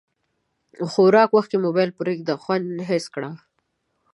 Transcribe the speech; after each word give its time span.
د 0.77 0.79
خوراک 0.91 1.29
وخت 1.33 1.49
کې 1.51 1.63
موبایل 1.65 1.91
پرېږده، 1.99 2.33
خوند 2.43 2.67
حس 2.89 3.05
کړه. 3.13 3.31